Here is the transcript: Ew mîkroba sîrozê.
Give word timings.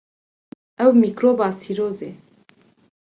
Ew 0.83 0.91
mîkroba 1.01 1.47
sîrozê. 1.59 2.09